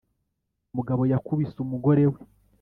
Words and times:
Umugabo 0.71 1.01
yakubise 1.11 1.55
umgore 1.65 2.05
we 2.11 2.19